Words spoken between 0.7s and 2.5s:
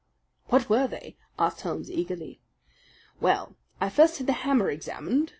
they?" asked Holmes eagerly.